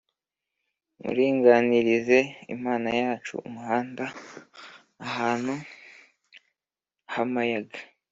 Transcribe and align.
muringanirize 1.01 2.17
Imana 2.55 2.89
yacu 3.01 3.33
umuhanda 3.47 4.05
ahantu 5.07 5.53
h’amayaga. 7.13 7.79